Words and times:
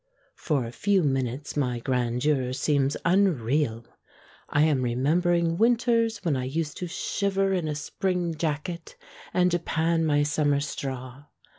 For 0.33 0.65
a 0.65 0.71
few 0.71 1.03
minutes 1.03 1.55
my 1.55 1.77
grand 1.77 2.25
eur 2.25 2.53
seems 2.53 2.97
unreal; 3.05 3.85
I 4.49 4.63
am 4.63 4.81
remembering 4.81 5.59
winters 5.59 6.25
when 6.25 6.35
I 6.35 6.45
used 6.45 6.77
to 6.77 6.87
shiver 6.87 7.53
in 7.53 7.67
a 7.67 7.75
spring 7.75 8.33
jacket, 8.33 8.95
and 9.31 9.51
japan 9.51 10.03
my 10.03 10.23
summer 10.23 10.59
straw. 10.59 11.25